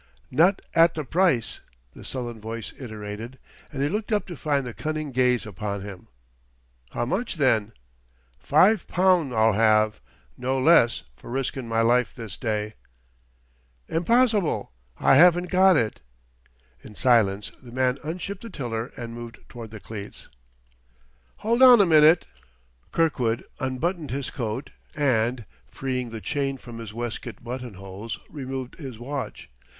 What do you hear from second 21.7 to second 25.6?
a minute." Kirkwood unbuttoned his coat and,